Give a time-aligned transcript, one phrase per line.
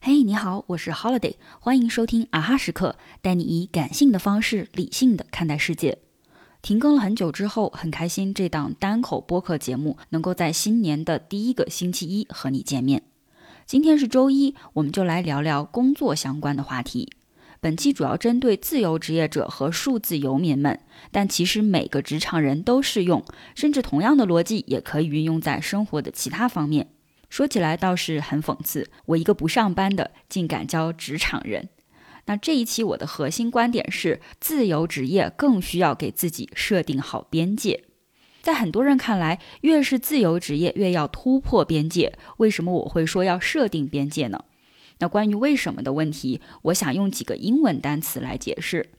[0.00, 5.98] 嘿，你好，我是 Holiday，欢迎收听啊哈时刻，带你以感性的方式理性的看待世界。
[6.62, 13.02] 停更了很久之后，很开心这档单口播客节目能够在新年的第一个星期一和你见面。
[13.66, 17.10] 今天是周一，我们就来聊聊工作相关的话题。
[17.64, 20.78] 本期主要针对自由职业者和数字游民们，
[21.10, 23.24] 但其实每个职场人都适用，
[23.54, 26.90] 甚至同样的逻辑也可以运用在生活的其他方面。
[27.30, 31.70] 说起来倒是很讽刺，我一个不上班的，竟敢教职场人。
[32.26, 37.84] 那这一期我的核心观点是，自由职业更需要给自己设定好边界。
[38.42, 42.12] 在很多人看来，越是自由职业，越要突破边界。
[42.36, 44.44] 为什么我会说要设定边界呢？
[44.98, 48.90] 那关于为什么的问题，我想用几个英文单词来解释。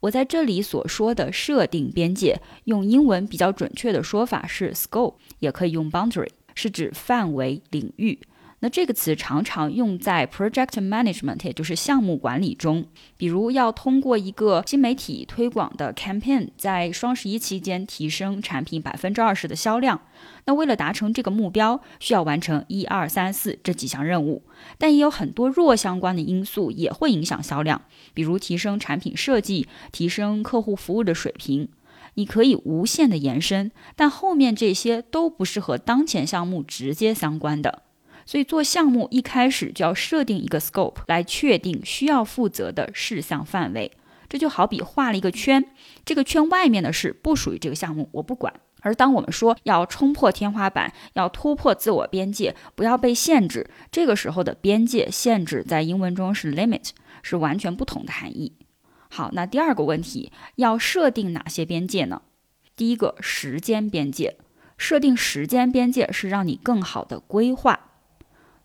[0.00, 8.18] 我在这里所说的设定边界，用英文比较准确的说法是 scope，也可以用 boundary，是指范围、领域。
[8.64, 12.86] 那这个词常常用在 project management，也就是项目管理中。
[13.18, 20.00] 比如要通过一个新媒体推广的 campaign，在双十一期间提升产品百分之二十的销量。
[20.46, 24.42] 那为了达成这个目标，需要完成一二三四这几项任务。
[24.78, 27.82] 但也有很多弱相关的因素也会影响销量，
[28.14, 31.68] 比如提升产品设计、提升客户服务的水平。
[32.14, 37.82] 你可以无限的延伸，但后面这些都不是和当前项目直接相关的。
[38.26, 43.92] 所以做项目一开始就要设定一个 scope 来确定需要负责的事项范围。
[44.28, 45.64] 这就好比画了一个圈，
[46.04, 48.52] 这个圈外面的事不属于这个项目，我不管。
[48.80, 56.90] 而当我们说要冲破天花板，要突破自我边界，不要被限制，这个时候的边界限制在英文中是 limit，
[57.22, 58.56] 是完全不同的含义。
[59.08, 62.22] 好，那第二个问题，要设定哪些边界呢？
[62.76, 64.36] 第一个，时间边界。
[64.76, 67.92] 设定时间边界是让你更好的规划。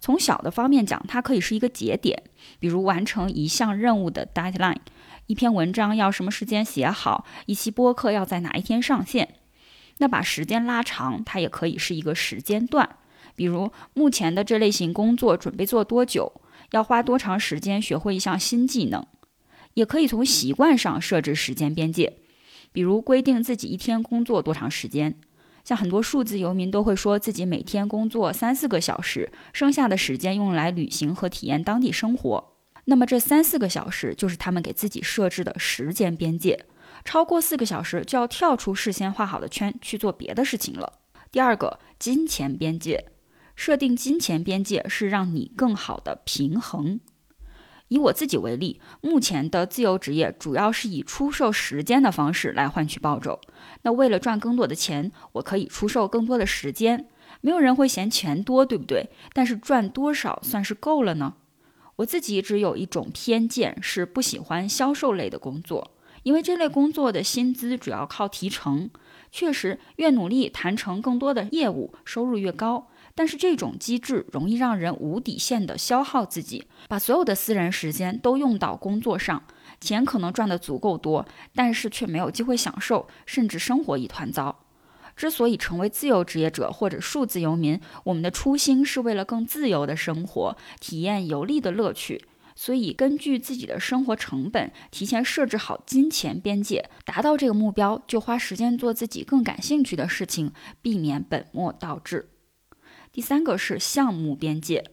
[0.00, 2.22] 从小的方面讲，它可以是一个节点，
[2.58, 4.78] 比如完成一项任务的 deadline，
[5.26, 9.34] 一篇文章要什么时间写好，一期播客要在哪一天上线。
[9.98, 12.96] 那把时间拉长，它也可以是一个时间段，
[13.34, 16.40] 比如目前的这类型工作准备做多久，
[16.72, 19.04] 要花多长时间学会一项新技能。
[19.74, 22.18] 也可以从习惯上设置时间边界，
[22.72, 25.18] 比如规定自己一天工作多长时间。
[25.66, 32.52] 像很多数字游民都会说自己每天工作三四个小时，剩下的时间用来旅行和体验当地生活。
[32.84, 36.66] 那么这三四个小时就是他们给自己设置的时间边界，
[37.04, 41.00] 超过四个小时就要跳出事先画好的圈去做别的事情了。
[41.32, 43.06] 第二个，金钱边界，
[43.56, 47.00] 设定金钱边界是让你更好的平衡。
[47.88, 53.40] 以我自己为例，目前的自由职业主要是以出售时间的方式来换取报酬。
[53.82, 57.08] 那为了赚更多的钱，我可以出售更多的时间，
[57.40, 59.08] 没有人会嫌钱多，对不对？
[59.32, 61.34] 但是赚多少算是够了呢？
[61.96, 65.92] 我自己一直有一种偏见，是不喜欢销售类的工作，
[66.24, 68.90] 因为这类工作的薪资主要靠提成。
[69.30, 72.88] 确实，越努力谈成更多的业务，收入越高。
[73.16, 79.42] 但是这种机制容易让人无底线的消耗自己，把所有的私人时间都用到工作上，
[79.80, 84.64] 钱可能赚得足够多，但是却没有机会享受，甚至生活一团糟。
[85.16, 92.22] 之所以成为自由职业者或者数字游民，我们的初心是为了更自由的生活，体验游历的乐趣。
[92.54, 102.28] 所以根据自己的生活成本，提前设置好金钱边界，达到这个目标就花时间做自己更感兴趣的事情，避免本末倒置。
[103.16, 104.84] 第三个是项目边界，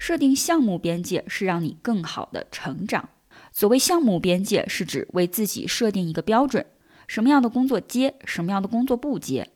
[0.00, 3.08] 设定项目边界是让你更好的成长。
[3.52, 6.66] 所谓项目边界，是指为自己设定一个标准，
[7.06, 9.50] 什么样的工作接，什么样的工作不接。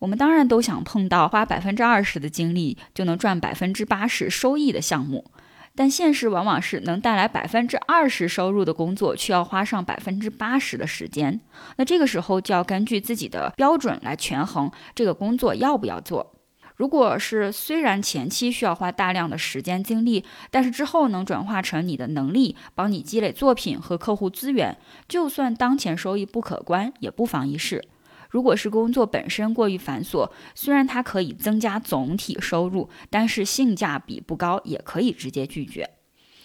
[0.00, 5.30] 我们当然都想碰到花百分之二十的精力就能赚百分之八十收益的项目，
[5.76, 11.40] 但现实往往是能带来百分之二十收入的工作，却要花上百分之八十的时间。
[11.76, 16.34] 那这个时候就要根据自己的标准来权衡这个工作要不要做。
[16.78, 27.88] 如果是虽然前期需要花大量的时间精力，但是之后能转化成你的能力，帮你积累作品和客户资源，就算当前收益不可观，也不妨一试。
[28.30, 35.90] 如果是工作本身过于繁琐，虽然它可以增加总体收入，但是性价比不高，也可以直接拒绝。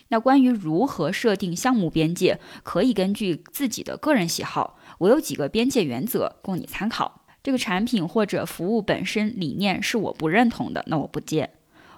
[0.08, 7.23] 那关于如何设定项目边界，可以根据自己的个人喜好，我有几个边界原则供你参考。
[7.44, 11.50] 这个产品或者服务本身理念是我不认同的，那我不接；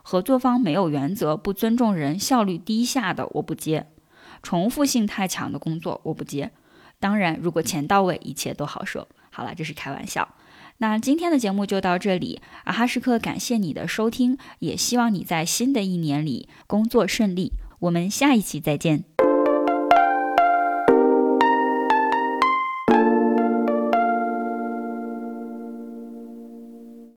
[0.02, 3.86] 合作方没有原则、不尊重人、效率低下的，我不接；
[4.42, 6.52] 重复性太强的工作，我不接。
[7.00, 9.08] 当然，如果钱到位，一切都好说。
[9.30, 10.36] 好了，这是开玩笑。
[10.80, 17.54] 那今天的节目就到这里，啊哈时刻感谢你的收听，也希望你在新的一年里工作顺利。
[17.80, 19.15] 我们下一期再见。